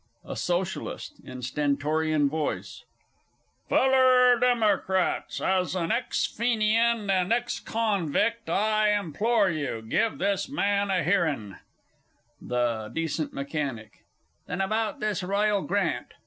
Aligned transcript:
A 0.25 0.35
SOCIALIST 0.35 1.19
(in 1.25 1.37
a 1.37 1.41
stentorian 1.43 2.27
voice). 2.27 2.85
Feller 3.69 4.39
Demmercrats, 4.41 5.39
as 5.39 5.75
an 5.75 5.91
ex 5.91 6.25
Fenian 6.25 7.07
and 7.07 7.11
an 7.11 7.31
ex 7.31 7.59
Convict, 7.59 8.49
I 8.49 8.97
implore 8.97 9.51
you 9.51 9.83
give 9.83 10.17
this 10.17 10.49
man 10.49 10.89
a 10.89 11.03
hearin'! 11.03 11.57
THE 12.41 12.87
D. 12.87 13.07
M. 13.19 13.79
Then 14.47 14.59
about 14.61 15.01
this 15.01 15.21
Royal 15.21 15.61
Grant. 15.61 16.07